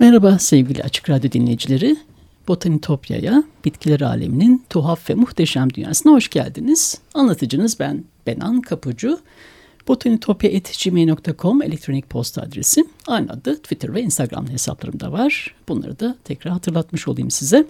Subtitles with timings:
[0.00, 1.96] Merhaba sevgili Açık Radyo dinleyicileri.
[2.48, 6.98] Botanitopya'ya, bitkiler aleminin tuhaf ve muhteşem dünyasına hoş geldiniz.
[7.14, 9.20] Anlatıcınız ben Benan Kapucu.
[9.88, 12.84] Botanitopya.gmail.com elektronik posta adresi.
[13.06, 15.54] Aynı adı Twitter ve Instagram hesaplarımda var.
[15.68, 17.66] Bunları da tekrar hatırlatmış olayım size.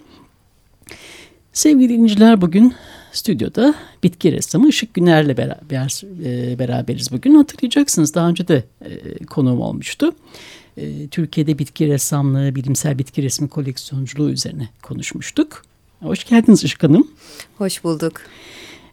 [1.52, 2.74] Sevgili dinleyiciler bugün
[3.12, 7.34] stüdyoda bitki ressamı Işık Güner'le beraber, e, beraberiz bugün.
[7.34, 10.12] Hatırlayacaksınız daha önce de e, konuğum olmuştu.
[10.80, 15.62] E, Türkiye'de bitki ressamlığı, bilimsel bitki resmi koleksiyonculuğu üzerine konuşmuştuk.
[16.02, 17.08] Hoş geldiniz Işık Hanım.
[17.58, 18.20] Hoş bulduk.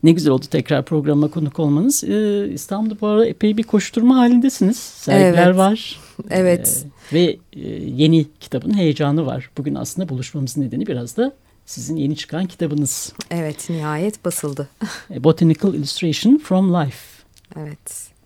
[0.04, 2.04] Ne güzel oldu tekrar programa konuk olmanız.
[2.04, 4.78] Ee, İstanbul'da bu arada epey bir koşturma halindesiniz.
[4.78, 5.58] Sergiler evet.
[5.58, 6.00] var.
[6.30, 6.86] Evet.
[7.12, 9.50] Ee, ve e, yeni kitabın heyecanı var.
[9.58, 11.34] Bugün aslında buluşmamızın nedeni biraz da
[11.66, 13.14] sizin yeni çıkan kitabınız.
[13.32, 14.70] Evet, nihayet basıldı.
[15.10, 17.24] Botanical Illustration from Life.
[17.56, 18.17] Evet.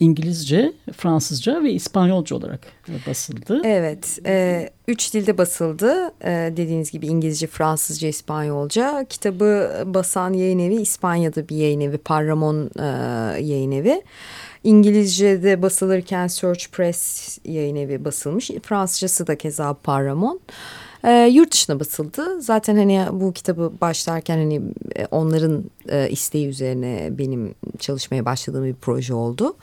[0.00, 2.60] İngilizce, Fransızca ve İspanyolca olarak
[3.06, 3.60] basıldı.
[3.64, 6.12] Evet, e, üç dilde basıldı.
[6.20, 9.06] E, dediğiniz gibi İngilizce, Fransızca, İspanyolca.
[9.08, 12.84] Kitabı basan yayın evi İspanya'da bir yayın evi, Parramon e,
[13.42, 14.02] yayın evi.
[14.64, 18.50] İngilizce'de basılırken Search Press yayın evi basılmış.
[18.62, 20.40] Fransızcası da keza Parramon.
[21.04, 22.42] E, yurt dışına basıldı.
[22.42, 24.62] Zaten hani bu kitabı başlarken hani
[24.96, 29.56] e, onların e, isteği üzerine benim çalışmaya başladığım bir proje oldu.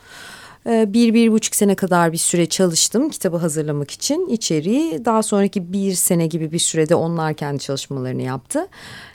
[0.66, 5.04] E, bir, bir buçuk sene kadar bir süre çalıştım kitabı hazırlamak için içeriği.
[5.04, 8.68] Daha sonraki bir sene gibi bir sürede onlar kendi çalışmalarını yaptı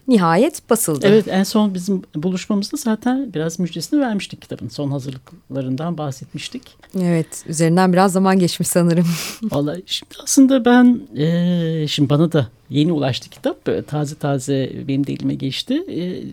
[0.10, 1.08] nihayet basıldı.
[1.08, 4.68] Evet en son bizim buluşmamızda zaten biraz müjdesini vermiştik kitabın.
[4.68, 6.64] Son hazırlıklarından bahsetmiştik.
[7.02, 9.08] Evet üzerinden biraz zaman geçmiş sanırım.
[9.44, 13.68] Vallahi şimdi aslında ben e, şimdi bana da yeni ulaştı kitap.
[13.68, 15.74] Böyle taze taze benim de elime geçti.
[15.90, 16.24] E,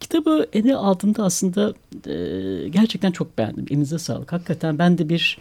[0.00, 1.74] kitabı ele aldığımda aslında
[2.06, 3.66] e, gerçekten çok beğendim.
[3.70, 4.32] Elinize sağlık.
[4.32, 5.38] Hakikaten ben de bir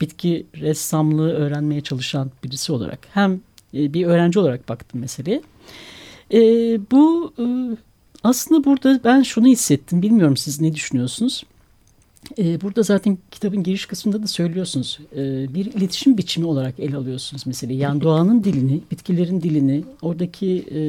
[0.00, 3.40] bitki ressamlığı öğrenmeye çalışan birisi olarak hem
[3.72, 5.42] bir öğrenci olarak baktım meseleye.
[6.32, 6.40] E,
[6.90, 7.44] bu e,
[8.24, 10.02] aslında burada ben şunu hissettim.
[10.02, 11.44] Bilmiyorum siz ne düşünüyorsunuz?
[12.38, 14.98] E, burada zaten kitabın giriş kısmında da söylüyorsunuz.
[15.16, 17.72] E, bir iletişim biçimi olarak ele alıyorsunuz mesela.
[17.72, 20.80] Yani doğanın dilini, bitkilerin dilini, oradaki e,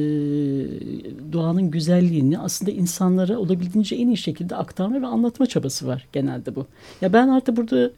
[1.32, 6.66] doğanın güzelliğini aslında insanlara olabildiğince en iyi şekilde aktarma ve anlatma çabası var genelde bu.
[7.00, 7.90] Ya ben artık burada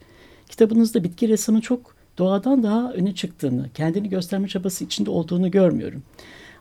[0.49, 6.03] kitabınızda bitki ressamı çok doğadan daha öne çıktığını, kendini gösterme çabası içinde olduğunu görmüyorum.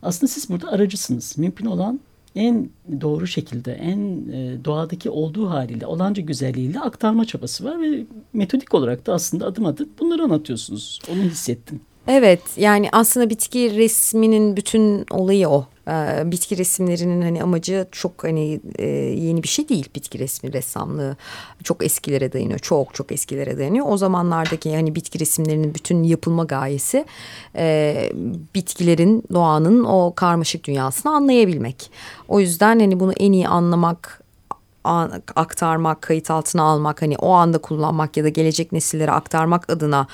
[0.02, 1.38] Aslında siz burada aracısınız.
[1.38, 2.00] Mümkün olan
[2.34, 2.70] en
[3.00, 3.98] doğru şekilde, en
[4.32, 9.66] e, doğadaki olduğu haliyle, olanca güzelliğiyle aktarma çabası var ve metodik olarak da aslında adım
[9.66, 11.00] adım bunları anlatıyorsunuz.
[11.12, 11.80] Onu hissettim.
[12.08, 15.66] Evet yani aslında bitki resminin bütün olayı o.
[15.88, 21.16] Ee, bitki resimlerinin hani amacı çok hani e, yeni bir şey değil bitki resmi ressamlığı.
[21.64, 22.58] Çok eskilere dayanıyor.
[22.58, 23.86] Çok çok eskilere dayanıyor.
[23.88, 27.04] O zamanlardaki hani bitki resimlerinin bütün yapılma gayesi
[27.56, 27.96] e,
[28.54, 31.90] bitkilerin doğanın o karmaşık dünyasını anlayabilmek.
[32.28, 34.21] O yüzden hani bunu en iyi anlamak
[34.84, 40.06] aktarmak, kayıt altına almak, hani o anda kullanmak ya da gelecek nesillere aktarmak adına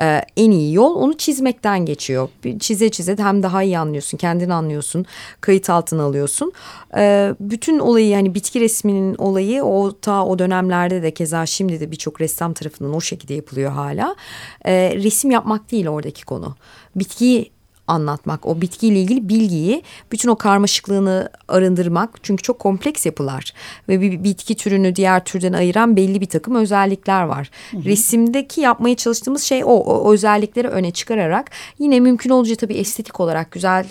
[0.00, 2.28] e, en iyi yol onu çizmekten geçiyor.
[2.60, 5.06] Çize çize hem daha iyi anlıyorsun, kendini anlıyorsun,
[5.40, 6.52] kayıt altına alıyorsun.
[6.96, 11.90] E, bütün olayı yani bitki resminin olayı o ta o dönemlerde de keza şimdi de
[11.90, 14.16] birçok ressam tarafından o şekilde yapılıyor hala.
[14.64, 16.54] E, resim yapmak değil oradaki konu.
[16.96, 17.52] Bitkiyi
[17.88, 19.82] anlatmak, o bitkiyle ilgili bilgiyi,
[20.12, 22.10] bütün o karmaşıklığını arındırmak.
[22.22, 23.52] Çünkü çok kompleks yapılar
[23.88, 27.50] ve bir bitki türünü diğer türden ayıran belli bir takım özellikler var.
[27.70, 27.84] Hı hı.
[27.84, 33.50] Resimdeki yapmaya çalıştığımız şey o, o özellikleri öne çıkararak yine mümkün olunca tabii estetik olarak
[33.50, 33.86] güzel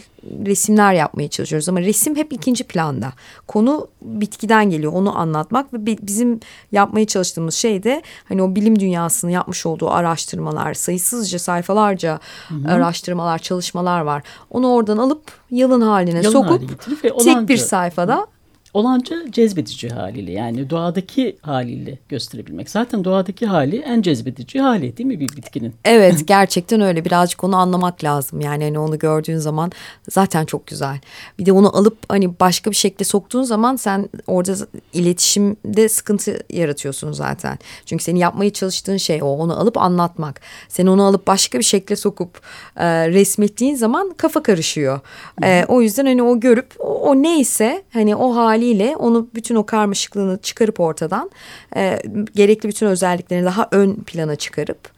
[0.46, 3.14] resimler yapmaya çalışıyoruz ama resim hep ikinci planda.
[3.48, 6.40] Konu bitkiden geliyor onu anlatmak ve bizim
[6.72, 12.72] yapmaya çalıştığımız şey de hani o bilim dünyasının yapmış olduğu araştırmalar, sayısızca sayfalarca hı hı.
[12.72, 14.24] araştırmalar, çalışmalar var.
[14.50, 16.84] Onu oradan alıp yalın haline yalın sokup
[17.24, 18.28] tek bir sayfada
[18.74, 22.70] olanca cezbedici haliyle yani doğadaki haliyle gösterebilmek.
[22.70, 25.76] Zaten doğadaki hali en cezbedici hali değil mi bir bitkinin?
[25.86, 29.72] Evet gerçekten öyle birazcık onu anlamak lazım yani hani onu gördüğün zaman
[30.10, 31.00] zaten çok güzel.
[31.40, 34.54] Bir de onu alıp hani başka bir şekilde soktuğun zaman sen orada
[34.94, 37.60] iletişimde sıkıntı yaratıyorsun zaten.
[37.86, 40.42] Çünkü seni yapmaya çalıştığın şey o onu alıp anlatmak.
[40.70, 42.42] Sen onu alıp başka bir şekilde sokup
[42.78, 45.00] e, resmettiğin zaman kafa karışıyor.
[45.44, 49.66] E, o yüzden hani o görüp o, o neyse hani o haliyle onu bütün o
[49.66, 51.32] karmaşıklığını çıkarıp ortadan
[51.76, 52.00] e,
[52.36, 54.90] gerekli bütün özelliklerini daha ön plana çıkarıp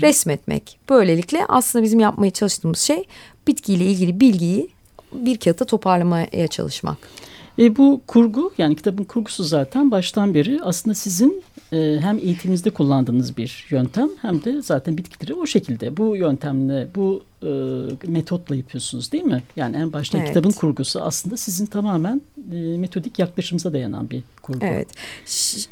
[0.00, 0.78] resmetmek.
[0.90, 3.04] Böylelikle aslında bizim yapmaya çalıştığımız şey
[3.46, 4.68] bitkiyle ilgili bilgiyi
[5.12, 6.98] bir kağıtta toparlamaya çalışmak.
[7.58, 11.42] E, bu kurgu yani kitabın kurgusu zaten baştan beri aslında sizin
[11.72, 17.22] e, hem eğitiminizde kullandığınız bir yöntem hem de zaten bitkileri o şekilde bu yöntemle bu
[17.42, 17.50] e,
[18.06, 19.42] metotla yapıyorsunuz değil mi?
[19.56, 20.28] Yani en başta evet.
[20.28, 22.22] kitabın kurgusu aslında sizin tamamen
[22.78, 24.66] metodik yaklaşımıza dayanan bir kurgu.
[24.66, 24.88] Evet.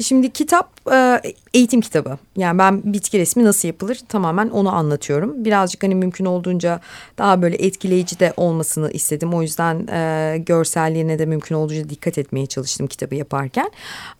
[0.02, 1.20] Şimdi kitap e,
[1.54, 2.18] eğitim kitabı.
[2.36, 5.44] Yani ben bitki resmi nasıl yapılır tamamen onu anlatıyorum.
[5.44, 6.80] Birazcık hani mümkün olduğunca
[7.18, 9.34] daha böyle etkileyici de olmasını istedim.
[9.34, 13.70] O yüzden e, görselliğine de mümkün olduğunca dikkat etmeye çalıştım kitabı yaparken.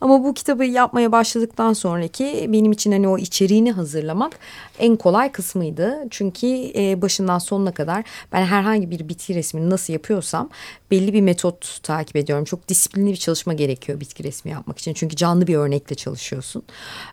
[0.01, 4.39] Ama bu kitabı yapmaya başladıktan sonraki benim için hani o içeriğini hazırlamak
[4.79, 5.97] en kolay kısmıydı.
[6.09, 10.49] Çünkü e, başından sonuna kadar ben herhangi bir bitki resmini nasıl yapıyorsam
[10.91, 12.45] belli bir metot takip ediyorum.
[12.45, 14.93] Çok disiplinli bir çalışma gerekiyor bitki resmi yapmak için.
[14.93, 16.63] Çünkü canlı bir örnekle çalışıyorsun.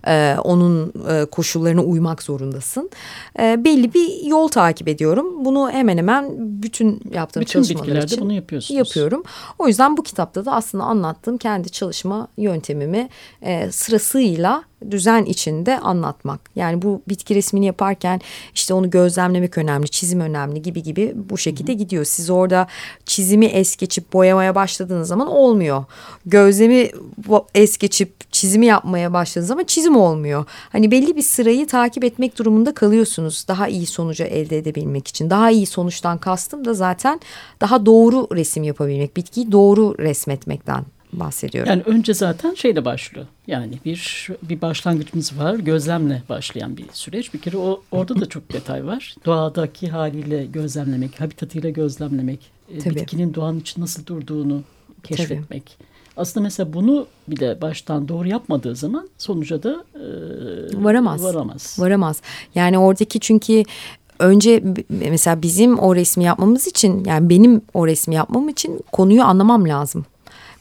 [0.06, 2.90] Ee, onun e, koşullarına uymak zorundasın.
[3.38, 5.44] Ee, belli bir yol takip ediyorum.
[5.44, 8.78] Bunu hemen hemen bütün yaptığım bütün çalışmalar için bunu yapıyorsunuz.
[8.78, 9.22] yapıyorum.
[9.58, 13.08] O yüzden bu kitapta da aslında anlattığım kendi çalışma yöntemimi
[13.42, 16.40] e, sırasıyla düzen içinde anlatmak.
[16.56, 18.20] Yani bu bitki resmini yaparken
[18.54, 21.76] işte onu gözlemlemek önemli, çizim önemli gibi gibi bu şekilde Hı.
[21.76, 22.04] gidiyor.
[22.04, 22.66] Siz orada
[23.04, 25.84] çizimi es geçip boyamaya başladığınız zaman olmuyor.
[26.26, 26.90] Gözlemi
[27.54, 30.44] es geçip çizimi yapmaya başladığınız zaman çizim olmuyor.
[30.72, 35.30] Hani belli bir sırayı takip etmek durumunda kalıyorsunuz daha iyi sonucu elde edebilmek için.
[35.30, 37.20] Daha iyi sonuçtan kastım da zaten
[37.60, 41.70] daha doğru resim yapabilmek, bitkiyi doğru resmetmekten bahsediyorum.
[41.70, 43.26] Yani önce zaten şeyle başlıyor.
[43.46, 45.54] Yani bir bir başlangıcımız var.
[45.54, 47.34] Gözlemle başlayan bir süreç.
[47.34, 49.14] Bir kere o orada da çok detay var.
[49.24, 52.40] Doğadaki haliyle gözlemlemek, habitatıyla gözlemlemek,
[52.74, 52.94] e, Tabii.
[52.94, 54.62] bitkinin doğanın için nasıl durduğunu
[55.04, 55.76] keşfetmek.
[55.78, 55.88] Tabii.
[56.18, 61.24] Aslında mesela bunu bir de baştan doğru yapmadığı zaman sonuca da e, varamaz.
[61.24, 61.76] Varamaz.
[61.78, 62.22] Varamaz.
[62.54, 63.62] Yani oradaki çünkü
[64.18, 69.68] önce mesela bizim o resmi yapmamız için yani benim o resmi yapmam için konuyu anlamam
[69.68, 70.04] lazım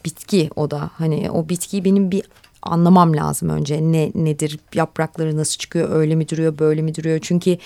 [0.07, 0.89] bitki o da.
[0.94, 2.24] Hani o bitkiyi benim bir
[2.62, 3.92] anlamam lazım önce.
[3.92, 7.19] Ne nedir yaprakları nasıl çıkıyor öyle mi duruyor böyle mi duruyor?
[7.21, 7.57] Çünkü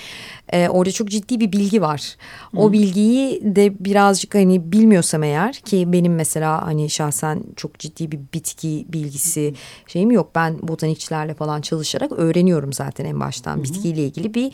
[0.53, 2.15] e, orada çok ciddi bir bilgi var.
[2.55, 2.73] O Hı.
[2.73, 8.85] bilgiyi de birazcık hani bilmiyorsam eğer ki benim mesela hani şahsen çok ciddi bir bitki
[8.89, 9.53] bilgisi
[9.87, 10.31] şeyim yok.
[10.35, 13.57] Ben botanikçilerle falan çalışarak öğreniyorum zaten en baştan.
[13.57, 13.63] Hı.
[13.63, 14.51] bitkiyle ilgili bir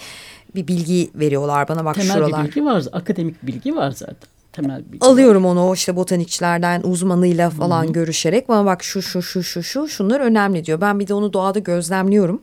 [0.56, 1.86] bir bilgi veriyorlar bana.
[1.86, 2.30] Bak Temel şuralar.
[2.30, 5.06] Temel bir bilgi var akademik bilgi var zaten temel bilgi.
[5.06, 7.94] Alıyorum onu işte botanikçilerden uzmanıyla falan Hı -hı.
[7.94, 10.81] görüşerek bana bak şu şu şu şu şu şunlar önemli diyor.
[10.81, 12.42] Ben bir de onu doğada gözlemliyorum.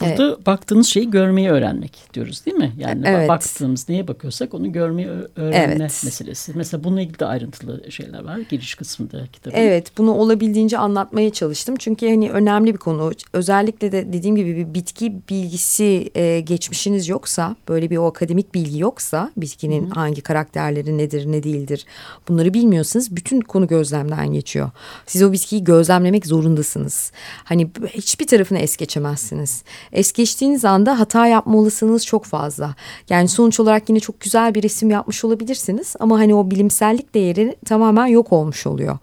[0.00, 0.46] Burada evet.
[0.46, 2.72] baktığınız şeyi görmeyi öğrenmek diyoruz değil mi?
[2.78, 3.28] Yani evet.
[3.28, 6.04] baktığımız neye bakıyorsak onu görmeyi öğrenme evet.
[6.04, 6.52] meselesi.
[6.54, 9.56] Mesela bununla ilgili de ayrıntılı şeyler var giriş kısmında kitabın.
[9.56, 11.74] Evet bunu olabildiğince anlatmaya çalıştım.
[11.78, 13.12] Çünkü hani önemli bir konu.
[13.32, 18.78] Özellikle de dediğim gibi bir bitki bilgisi e, geçmişiniz yoksa böyle bir o akademik bilgi
[18.78, 19.94] yoksa bitkinin Hı.
[19.94, 21.86] hangi karakterleri nedir ne değildir
[22.28, 24.70] bunları bilmiyorsanız bütün konu gözlemden geçiyor.
[25.06, 27.12] Siz o bitkiyi gözlemlemek zorundasınız.
[27.44, 32.74] Hani hiçbir tarafını es geçemezsiniz es geçtiğiniz anda hata yapma olasılığınız çok fazla.
[33.10, 37.56] Yani sonuç olarak yine çok güzel bir resim yapmış olabilirsiniz ama hani o bilimsellik değeri
[37.66, 38.98] tamamen yok olmuş oluyor.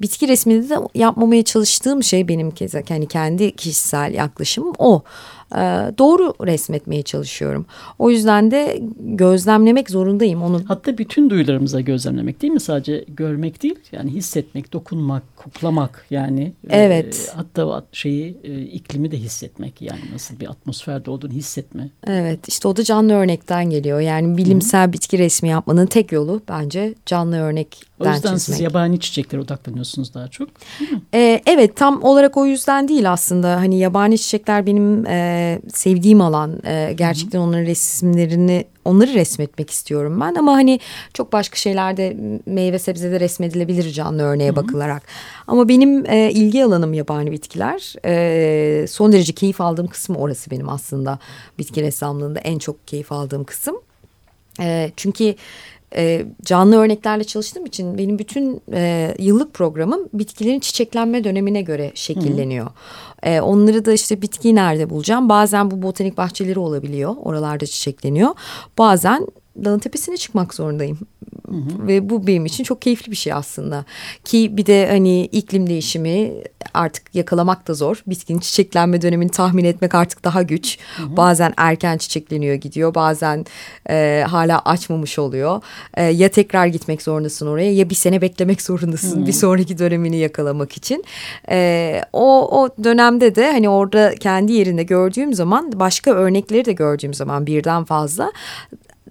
[0.00, 5.02] Bitki resminde de yapmamaya çalıştığım şey benim kez yani kendi kişisel yaklaşımım o.
[5.54, 5.58] Ee,
[5.98, 7.66] doğru resmetmeye çalışıyorum.
[7.98, 10.62] O yüzden de gözlemlemek zorundayım onu.
[10.68, 12.60] Hatta bütün duyularımıza gözlemlemek değil mi?
[12.60, 16.52] Sadece görmek değil yani hissetmek, dokunmak, koklamak yani.
[16.70, 17.30] E, evet.
[17.32, 21.90] E, hatta şeyi e, iklimi de hissetmek yani nasıl bir atmosferde olduğunu hissetme.
[22.06, 24.00] Evet işte o da canlı örnekten geliyor.
[24.00, 24.92] Yani bilimsel Hı.
[24.92, 28.40] bitki resmi yapmanın tek yolu bence canlı örnek o yüzden çizmek.
[28.40, 30.48] siz yabani çiçeklere odaklanıyorsunuz daha çok.
[31.14, 33.56] Ee, evet tam olarak o yüzden değil aslında.
[33.56, 35.37] Hani yabani çiçekler benim e,
[35.74, 36.60] sevdiğim alan.
[36.66, 37.42] E, gerçekten Hı.
[37.42, 40.34] onların resimlerini onları resmetmek istiyorum ben.
[40.34, 40.80] Ama hani
[41.14, 42.16] çok başka şeylerde
[42.46, 44.56] meyve sebzede resmedilebilir canlı örneğe Hı.
[44.56, 45.02] bakılarak.
[45.46, 47.94] Ama benim e, ilgi alanım yabani bitkiler.
[48.04, 51.18] E, son derece keyif aldığım kısım orası benim aslında.
[51.58, 53.76] Bitki ressamlığında en çok keyif aldığım kısım.
[54.60, 55.34] E, çünkü
[55.96, 62.66] e, canlı örneklerle çalıştığım için benim bütün e, yıllık programım bitkilerin çiçeklenme dönemine göre şekilleniyor.
[63.22, 65.28] E, onları da işte bitkiyi nerede bulacağım?
[65.28, 67.16] Bazen bu botanik bahçeleri olabiliyor.
[67.22, 68.30] Oralarda çiçekleniyor.
[68.78, 69.26] Bazen
[69.64, 70.98] dağın tepesine çıkmak zorundayım.
[71.48, 71.86] Hı hı.
[71.86, 73.84] Ve bu benim için çok keyifli bir şey aslında.
[74.24, 76.32] Ki bir de hani iklim değişimi
[76.74, 78.02] artık yakalamak da zor.
[78.06, 80.78] Bitkinin çiçeklenme dönemini tahmin etmek artık daha güç.
[80.96, 81.16] Hı hı.
[81.16, 82.94] Bazen erken çiçekleniyor gidiyor.
[82.94, 83.46] Bazen
[83.90, 85.62] e, hala açmamış oluyor.
[85.94, 89.16] E, ya tekrar gitmek zorundasın oraya ya bir sene beklemek zorundasın.
[89.16, 89.26] Hı hı.
[89.26, 91.04] Bir sonraki dönemini yakalamak için.
[91.50, 97.14] E, o, o dönemde de hani orada kendi yerinde gördüğüm zaman başka örnekleri de gördüğüm
[97.14, 98.32] zaman birden fazla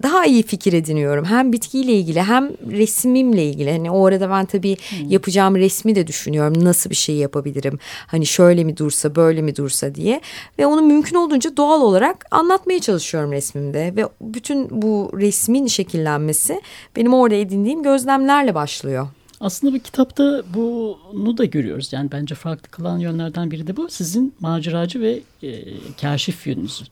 [0.02, 1.24] daha iyi fikir ediniyorum.
[1.24, 3.70] Hem bitkiyle ilgili hem resimimle ilgili.
[3.70, 5.10] Hani o arada ben tabii hmm.
[5.10, 6.64] yapacağım resmi de düşünüyorum.
[6.64, 7.78] Nasıl bir şey yapabilirim?
[8.06, 10.20] Hani şöyle mi dursa, böyle mi dursa diye.
[10.58, 13.92] Ve onu mümkün olduğunca doğal olarak anlatmaya çalışıyorum resmimde.
[13.96, 16.60] Ve bütün bu resmin şekillenmesi
[16.96, 19.08] benim orada edindiğim gözlemlerle başlıyor.
[19.40, 21.92] Aslında bu kitapta bunu da görüyoruz.
[21.92, 23.88] Yani bence farklı kılan yönlerden biri de bu.
[23.88, 25.64] Sizin maceracı ve e,
[26.00, 26.84] kaşif yönünüzü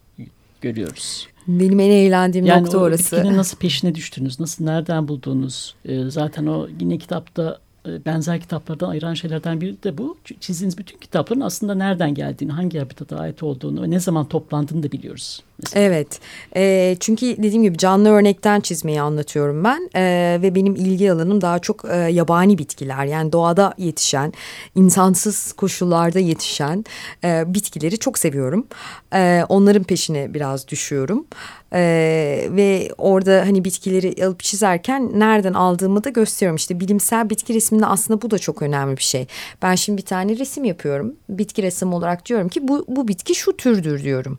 [0.61, 1.29] görüyoruz.
[1.49, 3.17] Benim en eğlendiğim yani nokta orası.
[3.17, 5.75] Yani nasıl peşine düştünüz, nasıl nereden buldunuz?
[5.85, 7.59] Ee, zaten o yine kitapta
[7.89, 10.17] e, benzer kitaplardan ayıran şeylerden biri de bu.
[10.41, 14.93] Çizdiğiniz bütün kitapların aslında nereden geldiğini, hangi habitata ait olduğunu ve ne zaman toplandığını da
[14.93, 15.43] biliyoruz.
[15.63, 15.85] Mesela.
[15.85, 16.21] Evet.
[16.57, 19.91] E, çünkü dediğim gibi canlı örnekten çizmeyi anlatıyorum ben.
[19.95, 20.03] E,
[20.43, 23.05] ve benim ilgi alanım daha çok e, yabani bitkiler.
[23.05, 24.33] Yani doğada yetişen,
[24.75, 26.85] insansız koşullarda yetişen
[27.25, 28.67] e, bitkileri çok seviyorum.
[29.15, 31.27] E, onların peşine biraz düşüyorum.
[31.73, 36.57] Ee, ve orada hani bitkileri alıp çizerken nereden aldığımı da gösteriyorum.
[36.57, 39.27] İşte bilimsel bitki resminde aslında bu da çok önemli bir şey.
[39.63, 41.15] Ben şimdi bir tane resim yapıyorum.
[41.29, 44.39] Bitki resmi olarak diyorum ki bu, bu bitki şu türdür diyorum.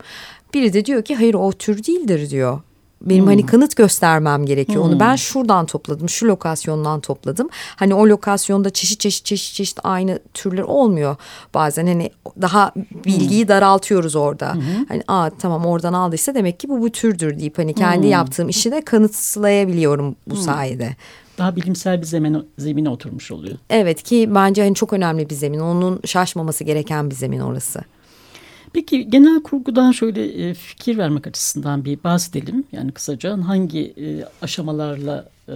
[0.53, 2.59] Biri de diyor ki hayır o tür değildir diyor.
[3.01, 3.27] Benim hmm.
[3.27, 4.83] hani kanıt göstermem gerekiyor.
[4.83, 4.91] Hmm.
[4.91, 7.49] Onu ben şuradan topladım, şu lokasyondan topladım.
[7.75, 11.15] Hani o lokasyonda çeşit çeşit çeşit çeşit aynı türler olmuyor.
[11.53, 12.11] Bazen hani
[12.41, 12.71] daha
[13.05, 13.47] bilgiyi hmm.
[13.47, 14.53] daraltıyoruz orada.
[14.53, 14.61] Hmm.
[14.87, 18.11] Hani aa tamam oradan aldıysa demek ki bu bu türdür deyip hani kendi hmm.
[18.11, 20.41] yaptığım işi de kanıtlayabiliyorum bu hmm.
[20.41, 20.95] sayede
[21.37, 23.57] daha bilimsel bir zemine, zemine oturmuş oluyor.
[23.69, 25.59] Evet ki bence hani çok önemli bir zemin.
[25.59, 27.81] Onun şaşmaması gereken bir zemin orası.
[28.77, 32.63] Peki genel kurgudan şöyle e, fikir vermek açısından bir bahsedelim.
[32.71, 35.53] Yani kısaca hangi e, aşamalarla e,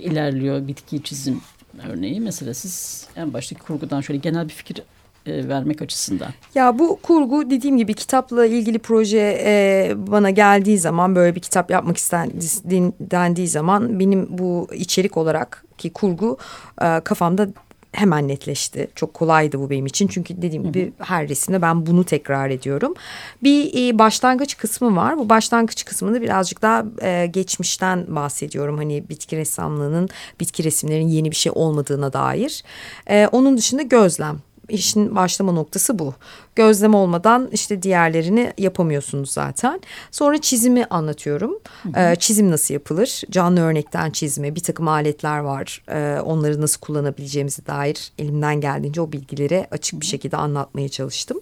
[0.00, 1.40] ilerliyor bitki çizim
[1.88, 2.20] örneği.
[2.20, 4.82] Mesela siz en baştaki kurgudan şöyle genel bir fikir
[5.26, 6.28] vermek açısından.
[6.54, 11.70] Ya bu kurgu dediğim gibi kitapla ilgili proje e, bana geldiği zaman böyle bir kitap
[11.70, 16.38] yapmak istendiği zaman benim bu içerik olarak ki kurgu
[16.82, 17.48] e, kafamda
[17.92, 18.88] hemen netleşti.
[18.94, 20.08] Çok kolaydı bu benim için.
[20.08, 22.94] Çünkü dediğim gibi her resimde ben bunu tekrar ediyorum.
[23.42, 25.18] Bir e, başlangıç kısmı var.
[25.18, 28.76] Bu başlangıç kısmında birazcık daha e, geçmişten bahsediyorum.
[28.76, 30.08] Hani bitki ressamlığının,
[30.40, 32.64] bitki resimlerinin yeni bir şey olmadığına dair.
[33.06, 36.14] E, onun dışında gözlem işin başlama noktası bu.
[36.60, 39.80] Gözlem olmadan işte diğerlerini yapamıyorsunuz zaten.
[40.10, 41.58] Sonra çizimi anlatıyorum.
[41.96, 43.22] Ee, çizim nasıl yapılır?
[43.30, 45.82] Canlı örnekten çizme, bir takım aletler var.
[45.88, 51.40] Ee, onları nasıl kullanabileceğimize dair elimden geldiğince o bilgileri açık bir şekilde anlatmaya çalıştım.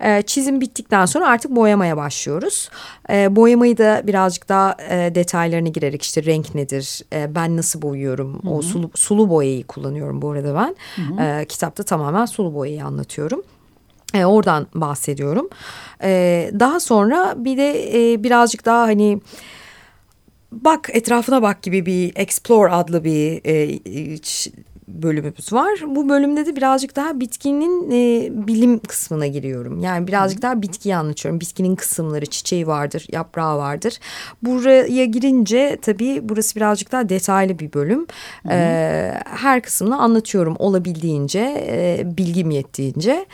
[0.00, 2.70] Ee, çizim bittikten sonra artık boyamaya başlıyoruz.
[3.10, 7.02] Ee, boyamayı da birazcık daha e, detaylarına girerek işte renk nedir?
[7.12, 8.42] E, ben nasıl boyuyorum?
[8.42, 8.52] Hı hı.
[8.52, 10.76] O sulu, sulu boyayı kullanıyorum bu arada ben.
[10.96, 11.44] Hı hı.
[11.44, 13.42] Kitapta tamamen sulu boyayı anlatıyorum.
[14.14, 15.48] E, oradan bahsediyorum.
[16.02, 19.20] E, daha sonra bir de e, birazcık daha hani
[20.52, 23.78] bak etrafına bak gibi bir explore adlı bir e,
[24.88, 25.70] bölümümüz var.
[25.86, 29.80] Bu bölümde de birazcık daha bitkinin e, bilim kısmına giriyorum.
[29.80, 31.40] Yani birazcık daha bitkiyi anlatıyorum.
[31.40, 33.98] Bitkinin kısımları, çiçeği vardır, yaprağı vardır.
[34.42, 38.06] Buraya girince tabii burası birazcık daha detaylı bir bölüm.
[38.50, 38.54] E,
[39.24, 43.26] her kısmını anlatıyorum olabildiğince, e, bilgim yettiğince.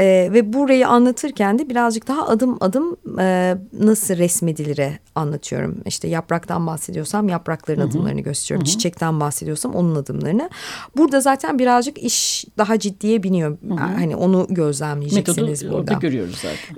[0.00, 5.76] E, ve burayı anlatırken de birazcık daha adım adım e, nasıl resmedilire anlatıyorum.
[5.86, 7.88] İşte yapraktan bahsediyorsam yaprakların Hı -hı.
[7.88, 8.66] adımlarını gösteriyorum.
[8.66, 8.72] Hı -hı.
[8.72, 10.50] Çiçekten bahsediyorsam onun adımlarını.
[10.96, 13.50] Burada zaten birazcık iş daha ciddiye biniyor.
[13.50, 13.76] Hı -hı.
[13.76, 15.92] Hani onu gözlemleyeceksiniz Metodu burada.
[15.92, 16.76] orada görüyoruz zaten.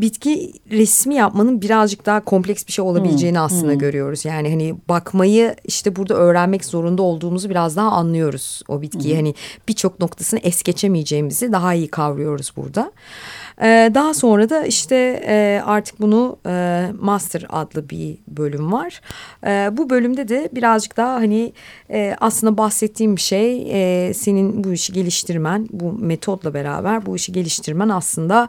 [0.00, 3.44] Bitki resmi yapmanın birazcık daha kompleks bir şey olabileceğini Hı -hı.
[3.44, 3.78] aslında Hı -hı.
[3.78, 4.24] görüyoruz.
[4.24, 8.62] Yani hani bakmayı işte burada öğrenmek zorunda olduğumuzu biraz daha anlıyoruz.
[8.68, 9.22] O bitkiyi Hı -hı.
[9.22, 9.34] hani
[9.68, 12.61] birçok noktasını es geçemeyeceğimizi daha iyi kavruyoruz burada.
[13.62, 19.00] Ee, daha sonra da işte e, artık bunu e, Master adlı bir bölüm var.
[19.46, 21.52] E, bu bölümde de birazcık daha hani
[21.90, 23.52] e, aslında bahsettiğim şey
[24.14, 28.48] senin bu işi geliştirmen, bu metodla beraber bu işi geliştirmen aslında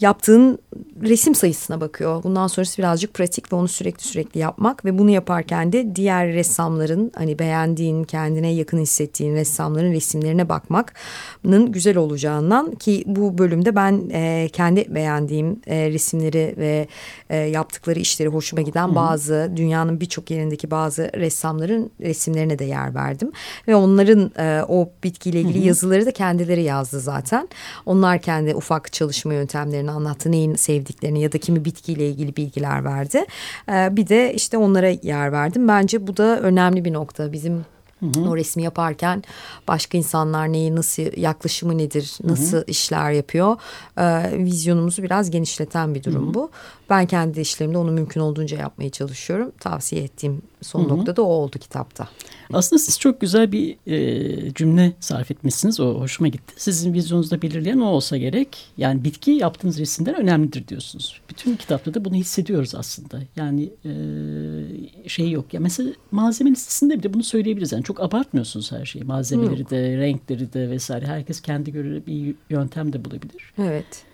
[0.00, 0.58] yaptığın
[1.02, 2.22] resim sayısına bakıyor.
[2.22, 7.12] Bundan sonrası birazcık pratik ve onu sürekli sürekli yapmak ve bunu yaparken de diğer ressamların
[7.14, 14.48] hani beğendiğin, kendine yakın hissettiğin ressamların resimlerine bakmanın güzel olacağından ki bu bölümde ben e,
[14.52, 16.88] kendi beğendiğim e, resimleri ve
[17.30, 23.32] e, yaptıkları işleri hoşuma giden bazı dünyanın birçok yerindeki bazı ressamların resimlerine de yer verdim
[23.68, 25.66] ve onların e, o bitkiyle ilgili Hı.
[25.66, 27.48] yazıları da kendileri yazdı zaten.
[27.86, 33.24] Onlar kendi ufak çalışma yöntemlerini anlattı, neyin sevdiklerini ya da kimi bitkiyle ilgili bilgiler verdi.
[33.68, 35.68] E, bir de işte onlara yer verdim.
[35.68, 37.64] Bence bu da önemli bir nokta bizim
[38.00, 38.28] Hı hı.
[38.30, 39.24] O resmi yaparken
[39.68, 42.64] başka insanlar neyi nasıl yaklaşımı nedir, nasıl hı hı.
[42.66, 43.56] işler yapıyor,
[43.98, 46.34] e, vizyonumuzu biraz genişleten bir durum hı hı.
[46.34, 46.50] bu.
[46.90, 49.52] Ben kendi işlerimde onu mümkün olduğunca yapmaya çalışıyorum.
[49.60, 50.88] Tavsiye ettiğim son Hı -hı.
[50.88, 52.08] nokta da o oldu kitapta.
[52.52, 55.80] Aslında siz çok güzel bir e, cümle sarf etmişsiniz.
[55.80, 56.54] O hoşuma gitti.
[56.56, 58.66] Sizin vizyonunuzda belirleyen o olsa gerek.
[58.76, 61.20] Yani bitki yaptığınız resimden önemlidir diyorsunuz.
[61.30, 63.20] Bütün kitapta da bunu hissediyoruz aslında.
[63.36, 65.54] Yani e, şey yok.
[65.54, 67.72] Ya mesela malzeme listesinde bile bunu söyleyebiliriz.
[67.72, 69.04] Yani çok abartmıyorsunuz her şeyi.
[69.04, 69.70] Malzemeleri Hı.
[69.70, 71.06] de, renkleri de vesaire.
[71.06, 73.52] Herkes kendi göre bir yöntem de bulabilir.
[73.58, 74.04] Evet.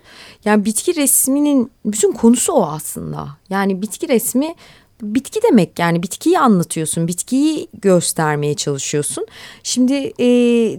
[0.45, 3.27] Yani bitki resminin bütün konusu o aslında.
[3.49, 4.55] Yani bitki resmi
[5.01, 9.25] bitki demek yani bitkiyi anlatıyorsun, bitkiyi göstermeye çalışıyorsun.
[9.63, 10.27] Şimdi e,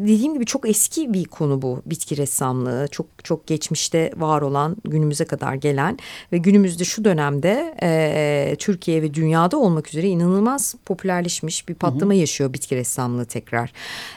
[0.01, 2.89] dediğim gibi çok eski bir konu bu bitki ressamlığı.
[2.91, 5.99] Çok çok geçmişte var olan günümüze kadar gelen
[6.33, 12.17] ve günümüzde şu dönemde e, Türkiye ve dünyada olmak üzere inanılmaz popülerleşmiş bir patlama hı
[12.17, 12.21] hı.
[12.21, 13.73] yaşıyor bitki ressamlığı tekrar.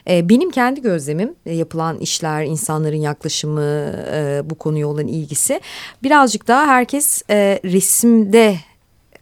[0.10, 5.62] E, benim kendi gözlemim e, yapılan işler, insanların yaklaşımı, e, bu konuya olan ilgisi
[6.04, 8.58] birazcık daha herkes e, resimde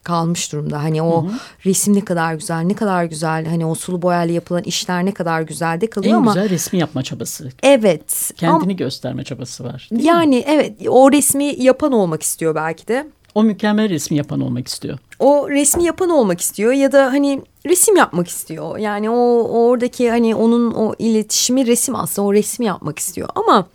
[0.07, 0.83] kalmış durumda.
[0.83, 1.33] Hani o hı hı.
[1.65, 3.45] resim ne kadar güzel, ne kadar güzel.
[3.45, 6.31] Hani o sulu boyayla yapılan işler ne kadar güzel de kalıyor en ama.
[6.31, 7.49] En güzel resmi yapma çabası.
[7.63, 8.31] Evet.
[8.37, 9.89] Kendini ama, gösterme çabası var.
[9.91, 10.43] Yani mi?
[10.47, 13.07] evet o resmi yapan olmak istiyor belki de.
[13.35, 14.97] O mükemmel resmi yapan olmak istiyor.
[15.19, 18.77] O resmi yapan olmak istiyor ya da hani resim yapmak istiyor.
[18.77, 23.29] Yani o oradaki hani onun o iletişimi resim aslında o resmi yapmak istiyor.
[23.35, 23.67] Ama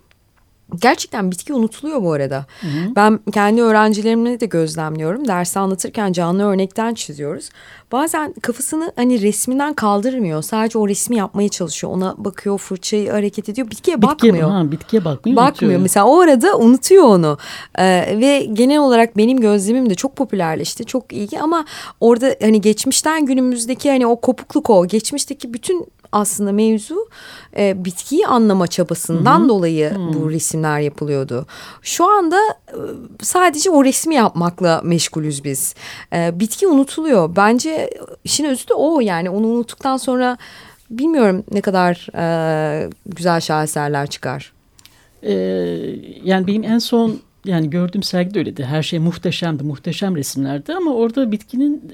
[0.81, 2.47] Gerçekten bitki unutuluyor bu arada.
[2.61, 2.97] Hı hı.
[2.97, 5.29] Ben kendi öğrencilerimle de gözlemliyorum.
[5.29, 7.51] Dersi anlatırken canlı örnekten çiziyoruz.
[7.93, 10.43] Bazen kafasını hani resminden kaldırmıyor.
[10.43, 11.93] Sadece o resmi yapmaya çalışıyor.
[11.93, 13.71] Ona bakıyor, fırçayı hareket ediyor.
[13.71, 14.51] Bitkiye, bitkiye bakmıyor.
[14.51, 15.37] Ha, bitkiye bakmıyor.
[15.37, 15.73] Bakmıyor.
[15.73, 15.81] Unutuyor.
[15.81, 17.39] Mesela o arada unutuyor onu.
[17.79, 20.85] Ee, ve genel olarak benim gözlemim de çok popülerleşti.
[20.85, 21.65] Çok iyi ama
[22.01, 24.87] orada hani geçmişten günümüzdeki hani o kopukluk o.
[24.87, 27.09] Geçmişteki bütün aslında mevzu
[27.57, 29.49] e, bitkiyi anlama çabasından Hı -hı.
[29.49, 31.47] dolayı Hı bu resimler yapılıyordu.
[31.83, 32.37] Şu anda
[32.69, 32.79] e,
[33.23, 35.75] sadece o resmi yapmakla meşgulüz biz.
[36.13, 37.37] E, bitki unutuluyor.
[37.37, 37.91] Bence
[38.25, 40.39] işin özü de o yani onu unuttuktan sonra
[40.91, 44.53] bilmiyorum ne kadar e, güzel şaheserler çıkar.
[45.23, 45.35] Ee,
[46.25, 48.65] yani benim en son yani gördüğüm sergi de öyleydi.
[48.65, 51.93] Her şey muhteşemdi, muhteşem resimlerdi ama orada bitkinin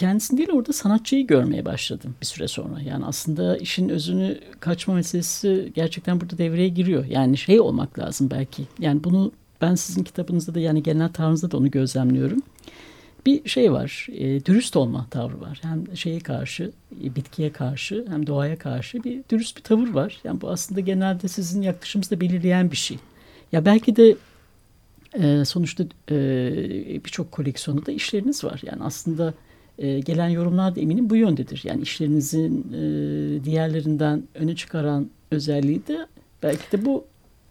[0.00, 2.80] kendisini değil orada sanatçıyı görmeye başladım bir süre sonra.
[2.80, 7.04] Yani aslında işin özünü kaçma meselesi gerçekten burada devreye giriyor.
[7.04, 8.62] Yani şey olmak lazım belki.
[8.78, 12.42] Yani bunu ben sizin kitabınızda da yani genel tavrınızda da onu gözlemliyorum.
[13.26, 15.58] Bir şey var, e, dürüst olma tavrı var.
[15.62, 16.72] Hem şeye karşı,
[17.04, 20.20] e, bitkiye karşı hem doğaya karşı bir dürüst bir tavır var.
[20.24, 22.98] Yani bu aslında genelde sizin yaklaşımınızda belirleyen bir şey.
[23.52, 24.16] Ya belki de
[25.14, 28.60] e, sonuçta e, birçok koleksiyonda da işleriniz var.
[28.64, 29.34] Yani aslında
[29.80, 31.60] e, gelen yorumlar da eminim bu yöndedir.
[31.64, 36.06] Yani işlerinizin e, diğerlerinden öne çıkaran özelliği de
[36.42, 37.04] belki de bu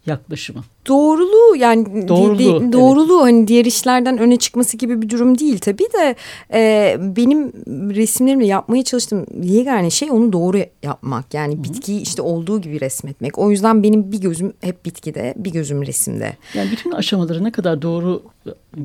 [0.10, 0.63] yaklaşımı.
[0.88, 3.24] Doğruluğu yani doğruluğu, de, doğruluğu evet.
[3.24, 6.15] hani diğer işlerden öne çıkması gibi bir durum değil tabii de
[6.54, 7.54] e, benim
[7.95, 11.34] resimlerimle yapmaya çalıştığım yegane şey onu doğru yapmak.
[11.34, 11.63] Yani Hı -hı.
[11.63, 13.38] bitkiyi işte olduğu gibi resmetmek.
[13.38, 16.38] O yüzden benim bir gözüm hep bitkide, bir gözüm resimde.
[16.54, 18.24] Yani bütün aşamaları ne kadar doğru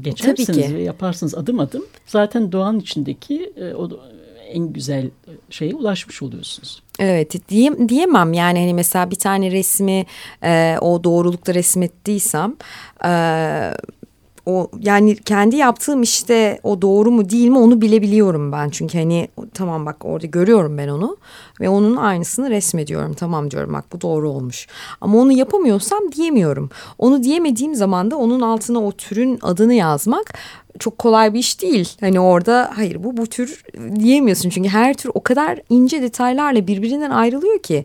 [0.01, 3.91] geçersiniz ve yaparsınız adım adım zaten doğanın içindeki e, o
[4.55, 5.11] en güzel
[5.51, 6.83] şeye ulaşmış oluyorsunuz.
[6.99, 10.07] Evet diye, diyemem yani hani mesela bir tane resmi
[10.43, 12.57] e, o doğrulukta resmettiysem
[13.05, 13.11] e,
[14.47, 18.71] o yani kendi yaptığım işte o doğru mu değil mi onu bilebiliyorum ben.
[18.71, 21.17] Çünkü hani tamam bak orada görüyorum ben onu
[21.61, 23.15] ve onun aynısını resmediyorum.
[23.15, 24.67] Tamam diyorum bak bu doğru olmuş.
[25.01, 26.71] Ama onu yapamıyorsam diyemiyorum.
[26.99, 30.35] Onu diyemediğim zaman da onun altına o türün adını yazmak
[30.79, 31.97] çok kolay bir iş değil.
[32.01, 33.63] Hani orada hayır bu bu tür
[33.99, 34.51] diyemiyorsun.
[34.51, 37.85] Çünkü her tür o kadar ince detaylarla birbirinden ayrılıyor ki.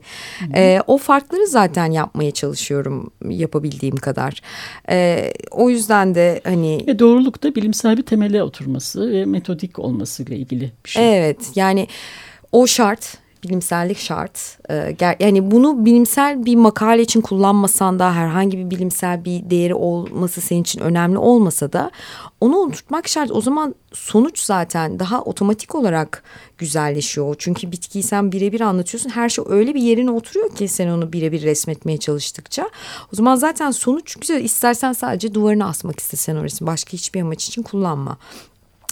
[0.56, 4.42] E, o farkları zaten yapmaya çalışıyorum yapabildiğim kadar.
[4.90, 6.84] E, o yüzden de hani...
[6.88, 11.18] Ve doğruluk da bilimsel bir temele oturması ve metodik olmasıyla ilgili bir şey.
[11.18, 11.88] Evet yani
[12.52, 14.58] o şart bilimsellik şart.
[14.70, 20.42] Ee, yani bunu bilimsel bir makale için kullanmasan da herhangi bir bilimsel bir değeri olması
[20.42, 21.92] senin için önemli olmasa da
[22.42, 23.32] onu unutmak şart.
[23.32, 26.24] O zaman sonuç zaten daha otomatik olarak
[26.58, 27.36] güzelleşiyor.
[27.40, 29.10] Çünkü bitkiyi sen birebir anlatıyorsun.
[29.10, 32.70] Her şey öyle bir yerine oturuyor ki sen onu birebir resmetmeye çalıştıkça.
[33.14, 34.44] O zaman zaten sonuç güzel.
[34.44, 36.68] İstersen sadece duvarına asmak istesen o resmi.
[36.68, 38.18] Başka hiçbir amaç için kullanma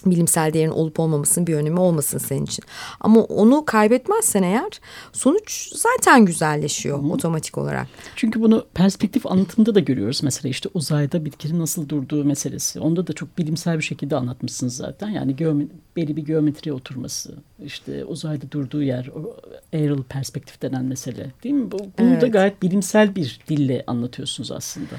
[0.06, 2.66] bilimsel değerin olup olmamasının bir önemi olmasın senin için.
[3.00, 4.70] Ama onu kaybetmezsen eğer
[5.14, 7.08] sonuç zaten güzelleşiyor Hı.
[7.08, 7.88] otomatik olarak.
[8.16, 10.24] Çünkü bunu perspektif anlatımında da görüyoruz.
[10.24, 12.80] Mesela işte uzayda bitkinin nasıl durduğu meselesi.
[12.80, 15.10] Onda da çok bilimsel bir şekilde anlatmışsınız zaten.
[15.10, 15.38] Yani
[15.96, 17.34] belli bir geometriye oturması,
[17.66, 19.10] işte uzayda durduğu yer,
[19.74, 21.72] aerial perspektif denen mesele değil mi?
[21.72, 22.22] Bu, bunu evet.
[22.22, 24.96] da gayet bilimsel bir dille anlatıyorsunuz aslında.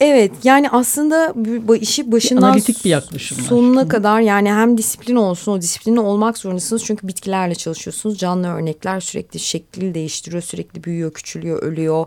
[0.00, 1.32] Evet yani aslında
[1.68, 6.38] bu işi başından analitik bir yaklaşım sonuna kadar yani hem disiplin olsun o disiplini olmak
[6.38, 6.84] zorundasınız.
[6.84, 8.18] Çünkü bitkilerle çalışıyorsunuz.
[8.18, 12.06] Canlı örnekler sürekli şekli değiştiriyor sürekli büyüyor küçülüyor ölüyor.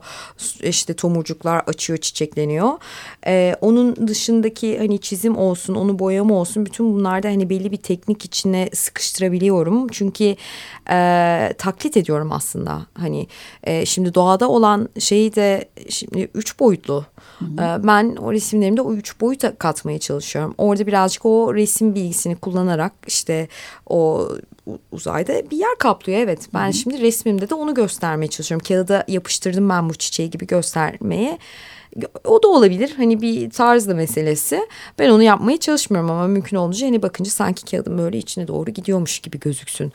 [0.64, 2.72] İşte tomurcuklar açıyor çiçekleniyor.
[3.28, 8.26] Ee, onun dışındaki hani çizim olsun onu boyama olsun bütün bunlarda hani belli bir teknik
[8.26, 9.88] içine sıkıştırabiliyorum.
[9.88, 10.36] Çünkü
[10.90, 12.86] e, taklit ediyorum aslında.
[12.94, 13.28] Hani
[13.64, 17.06] e, şimdi doğada olan şeyi de şimdi üç boyutlu.
[17.40, 17.80] Hı hı.
[17.80, 20.56] Ee, ben o resimlerimde o üç boyuta katmaya çalışıyorum.
[20.58, 23.48] Orada birazcık o resim bilgisini kullanarak işte
[23.88, 24.30] o
[24.92, 26.48] uzayda bir yer kaplıyor evet.
[26.54, 26.74] Ben hı hı.
[26.74, 28.66] şimdi resmimde de onu göstermeye çalışıyorum.
[28.68, 31.38] Kağıda yapıştırdım ben bu çiçeği gibi göstermeye.
[32.26, 32.94] O da olabilir.
[32.98, 34.68] Hani bir tarzda meselesi.
[35.00, 39.20] Ben onu yapmaya çalışmıyorum ama mümkün olunca hani bakınca sanki kağıdım böyle içine doğru gidiyormuş
[39.20, 39.94] gibi gözüksün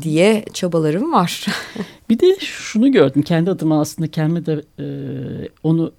[0.00, 1.46] diye çabalarım var.
[2.10, 4.86] bir de şunu gördüm kendi adıma aslında kendime de e,
[5.62, 5.92] onu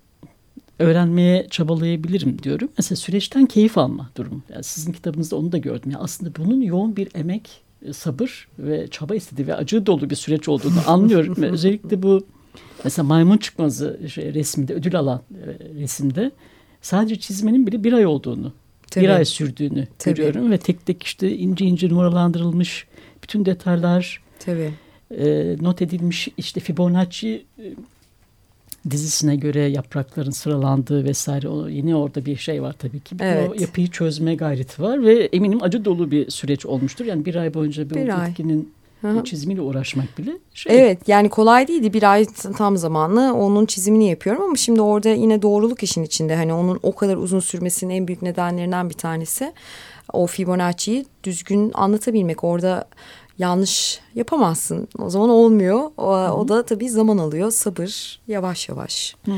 [0.80, 2.70] öğrenmeye çabalayabilirim diyorum.
[2.78, 4.42] Mesela süreçten keyif alma durumu.
[4.54, 5.92] Yani sizin kitabınızda onu da gördüm.
[5.92, 10.16] Yani aslında bunun yoğun bir emek, e, sabır ve çaba istediği ve acı dolu bir
[10.16, 11.36] süreç olduğunu anlıyorum.
[11.42, 12.26] ve özellikle bu
[12.84, 16.32] mesela maymun çıkmazı şey, resminde, ödül alan e, resimde
[16.82, 18.54] sadece çizmenin bile bir ay olduğunu,
[18.92, 19.04] Tabii.
[19.04, 20.16] bir ay sürdüğünü Tabii.
[20.16, 20.52] görüyorum.
[20.52, 22.88] Ve tek tek işte ince ince numaralandırılmış
[23.24, 24.72] bütün detaylar Tabii.
[25.18, 27.64] E, not edilmiş işte Fibonacci e,
[28.90, 33.16] dizisine göre yaprakların sıralandığı vesaire o yine orada bir şey var tabii ki.
[33.20, 33.50] Evet.
[33.50, 37.06] O yapıyı çözme gayreti var ve eminim acı dolu bir süreç olmuştur.
[37.06, 38.74] Yani bir ay boyunca bir, bir bitkinin
[39.24, 40.82] çizimiyle uğraşmak bile şey.
[40.82, 42.26] Evet yani kolay değildi bir ay
[42.58, 46.96] tam zamanlı onun çizimini yapıyorum ama şimdi orada yine doğruluk işin içinde hani onun o
[46.96, 49.54] kadar uzun sürmesinin en büyük nedenlerinden bir tanesi
[50.14, 52.86] o Fibonacci'yi düzgün anlatabilmek orada
[53.38, 54.88] yanlış yapamazsın.
[55.00, 55.92] O zaman olmuyor.
[55.98, 57.52] O, o da tabii zaman alıyor.
[57.52, 59.32] Sabır, yavaş yavaş Hı.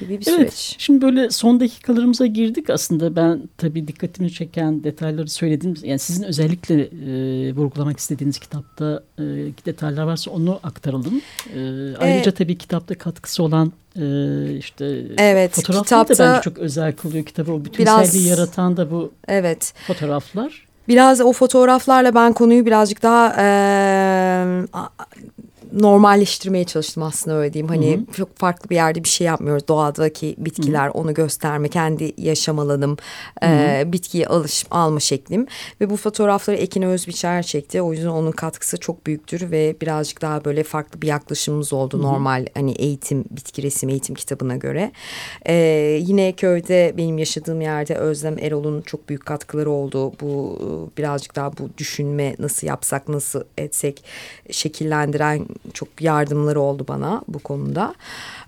[0.00, 0.74] gibi bir evet, süreç.
[0.78, 3.16] Şimdi böyle son dakikalarımıza girdik aslında.
[3.16, 5.74] Ben tabii dikkatimi çeken detayları söyledim.
[5.82, 9.22] Yani sizin özellikle e, vurgulamak istediğiniz kitapta e,
[9.66, 11.20] detaylar varsa onu aktaralım.
[11.54, 11.58] E,
[11.98, 12.36] ayrıca evet.
[12.36, 14.84] tabii kitapta katkısı olan e, işte
[15.18, 17.52] evet, fotoğraflar kitapta, da bence çok özel kılıyor kitabı.
[17.52, 19.74] O bütünselliği biraz, yaratan da bu evet.
[19.86, 20.65] fotoğraflar.
[20.88, 23.46] Biraz o fotoğraflarla ben konuyu birazcık daha e,
[25.72, 27.68] normalleştirmeye çalıştım aslında öyle diyeyim.
[27.68, 28.16] Hani hı hı.
[28.16, 29.68] çok farklı bir yerde bir şey yapmıyoruz.
[29.68, 30.92] Doğadaki bitkiler hı hı.
[30.92, 32.96] onu gösterme, kendi yaşam alanım,
[33.42, 33.50] hı hı.
[33.50, 35.46] E, bitkiye alış, alma şeklim.
[35.80, 37.82] Ve bu fotoğrafları Ekin Özbiçer çekti.
[37.82, 41.98] O yüzden onun katkısı çok büyüktür ve birazcık daha böyle farklı bir yaklaşımımız oldu.
[41.98, 42.02] Hı hı.
[42.02, 44.92] Normal hani eğitim, bitki resim eğitim kitabına göre.
[45.46, 45.54] E,
[46.02, 50.12] yine köyde benim yaşadığım yerde Özlem Erol'un çok büyük katkıları oldu.
[50.20, 50.58] Bu
[50.98, 54.04] birazcık daha bu düşünme nasıl yapsak, nasıl etsek
[54.50, 57.94] şekillendiren çok yardımları oldu bana bu konuda.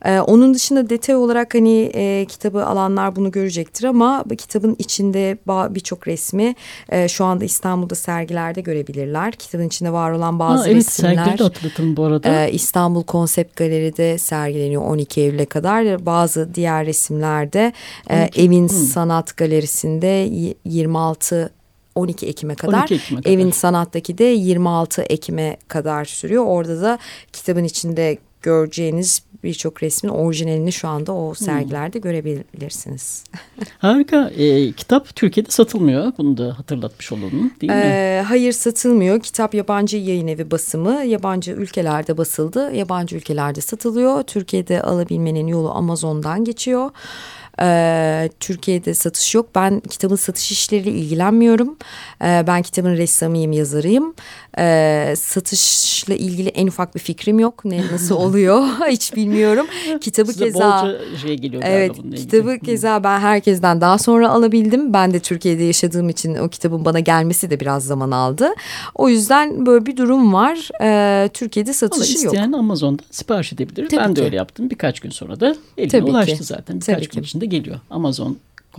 [0.04, 5.38] Ee, onun dışında detay olarak hani e, kitabı alanlar bunu görecektir ama kitabın içinde
[5.74, 6.54] birçok resmi
[6.88, 9.32] e, şu anda İstanbul'da sergilerde görebilirler.
[9.32, 11.14] Kitabın içinde var olan bazı ha, evet, resimler.
[11.14, 12.44] Sergileri de hatırlatın bu arada.
[12.44, 16.06] E, İstanbul Konsept Galeri'de sergileniyor 12 Eylül'e kadar.
[16.06, 17.72] Bazı diğer resimlerde
[18.10, 18.68] e, Evin hmm.
[18.68, 20.30] Sanat Galerisi'nde
[20.64, 21.50] 26
[21.98, 22.80] 12 Ekim'e kadar.
[22.80, 23.34] 12 Ekim'e kadar.
[23.34, 26.44] Evin Sanat'taki de 26 Ekim'e kadar sürüyor.
[26.46, 26.98] Orada da
[27.32, 32.02] kitabın içinde göreceğiniz birçok resmin orijinalini şu anda o sergilerde hmm.
[32.02, 33.24] görebilirsiniz.
[33.78, 34.28] Harika.
[34.28, 36.12] E, kitap Türkiye'de satılmıyor.
[36.18, 37.78] Bunu da hatırlatmış olalım değil mi?
[37.78, 39.20] E, hayır satılmıyor.
[39.20, 41.04] Kitap yabancı yayın evi basımı.
[41.04, 42.74] Yabancı ülkelerde basıldı.
[42.74, 44.22] Yabancı ülkelerde satılıyor.
[44.22, 46.90] Türkiye'de alabilmenin yolu Amazon'dan geçiyor.
[47.62, 49.48] Ee, Türkiye'de satış yok.
[49.54, 51.76] Ben kitabın satış işleriyle ilgilenmiyorum.
[52.24, 54.14] Ee, ben kitabın ressamıyım, yazarıyım.
[54.58, 57.64] Ee, satışla ilgili en ufak bir fikrim yok.
[57.64, 59.66] Ne nasıl oluyor hiç bilmiyorum.
[60.00, 62.30] Kitabı Size keza şey geliyor Evet bununla ilgili.
[62.30, 64.92] kitabı keza ben herkesten daha sonra alabildim.
[64.92, 68.48] Ben de Türkiye'de yaşadığım için o kitabın bana gelmesi de biraz zaman aldı.
[68.94, 70.68] O yüzden böyle bir durum var.
[70.82, 72.24] Ee, Türkiye'de satışı yok.
[72.34, 73.88] isteyen Amazon'dan sipariş edebilir.
[73.88, 74.24] Tabii ben de ki.
[74.24, 74.70] öyle yaptım.
[74.70, 76.10] Birkaç gün sonra da eline Tabii ki.
[76.10, 76.76] ulaştı zaten.
[76.76, 77.26] Birkaç Tabii gün ki.
[77.26, 77.80] içinde geliyor.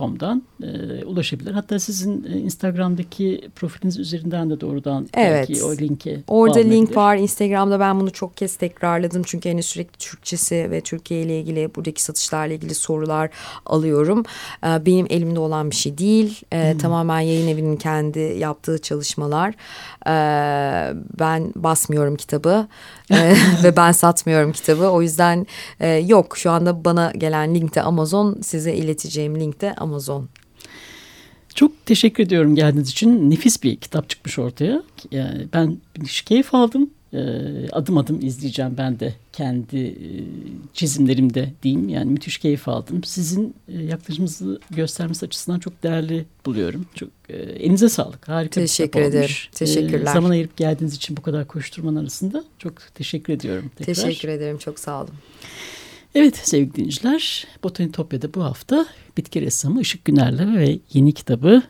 [0.00, 1.52] Amazon.com'dan e, ulaşabilir.
[1.52, 5.48] Hatta sizin e, Instagram'daki profiliniz üzerinden de doğrudan Evet.
[5.48, 7.16] belki o linke Orada link var.
[7.16, 9.22] Instagram'da ben bunu çok kez tekrarladım.
[9.26, 13.30] Çünkü hani sürekli Türkçesi ve Türkiye ile ilgili buradaki satışlarla ilgili sorular
[13.66, 14.22] alıyorum.
[14.64, 16.40] Ee, Benim elimde olan bir şey değil.
[16.52, 19.54] Ee, Tamamen yayın evinin kendi yaptığı çalışmalar.
[20.06, 22.66] Ee, Ben basmıyorum kitabı
[23.12, 23.34] Ee,
[23.64, 24.88] ve ben satmıyorum kitabı.
[24.88, 25.46] O yüzden
[25.80, 29.89] e, yok şu anda bana gelen linkte Amazon size ileteceğim linkte Amazon.
[31.54, 33.30] Çok teşekkür ediyorum geldiğiniz için.
[33.30, 34.82] Nefis bir kitap çıkmış ortaya.
[35.10, 36.90] Yani ben müthiş keyif aldım.
[37.14, 40.08] Ee, adım adım izleyeceğim ben de kendi e,
[40.74, 41.88] çizimlerimde diyeyim.
[41.88, 43.04] Yani müthiş keyif aldım.
[43.04, 46.86] Sizin e, yaklaşımınızı göstermesi açısından çok değerli buluyorum.
[46.94, 48.28] Çok e, elinize sağlık.
[48.28, 49.24] Harika Teşekkür bir kitap ederim.
[49.24, 49.48] olmuş.
[49.52, 50.10] Teşekkürler.
[50.10, 53.94] Ee, zaman ayırıp geldiğiniz için bu kadar koşturmanın arasında çok teşekkür ediyorum tekrar.
[53.94, 54.58] Teşekkür ederim.
[54.58, 55.14] Çok sağ olun.
[56.14, 61.62] Evet sevgili dinleyiciler, Botanitopya'da bu hafta bitki ressamı Işık Güner'le ve yeni kitabı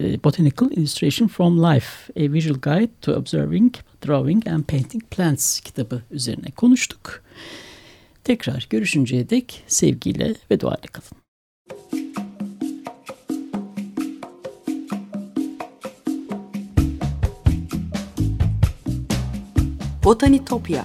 [0.00, 3.74] e, Botanical Illustration from Life, A Visual Guide to Observing,
[4.06, 7.22] Drawing and Painting Plants kitabı üzerine konuştuk.
[8.24, 11.22] Tekrar görüşünceye dek sevgiyle ve duayla kalın.
[20.04, 20.84] Botanitopya